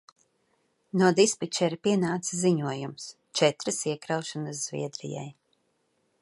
[1.01, 3.05] No dispečera pienāca ziņojums:
[3.41, 5.29] četras iekraušanas Zviedrijai.